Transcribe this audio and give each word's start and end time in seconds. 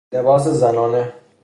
لباس 0.13 0.47
زنانه 0.47 1.13